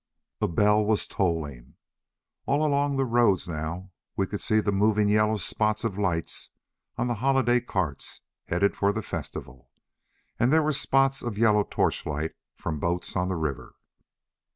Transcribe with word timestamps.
A 0.41 0.47
bell 0.47 0.83
was 0.83 1.05
tolling. 1.05 1.75
Along 2.47 2.73
all 2.73 2.97
the 2.97 3.05
roads 3.05 3.47
now 3.47 3.91
we 4.17 4.25
could 4.25 4.41
see 4.41 4.59
the 4.59 4.71
moving 4.71 5.09
yellow 5.09 5.37
spots 5.37 5.83
of 5.83 5.95
lights 5.99 6.49
on 6.97 7.05
the 7.05 7.13
holiday 7.13 7.59
carts 7.59 8.21
headed 8.45 8.75
for 8.75 8.91
the 8.91 9.03
festival. 9.03 9.69
And 10.39 10.51
there 10.51 10.63
were 10.63 10.73
spots 10.73 11.21
of 11.21 11.37
yellow 11.37 11.63
torchlight 11.69 12.31
from 12.55 12.79
boats 12.79 13.15
on 13.15 13.27
the 13.27 13.35
river. 13.35 13.75